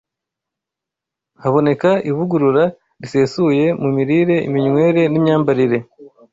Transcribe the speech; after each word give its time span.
haboneka 1.41 1.89
ivugurura 2.09 2.63
risesuye 3.01 3.65
mu 3.81 3.89
mirire, 3.95 4.35
iminywere, 4.47 5.01
n’imyambarire. 5.11 5.77